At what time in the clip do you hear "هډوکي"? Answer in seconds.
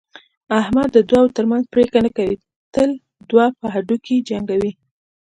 3.73-4.17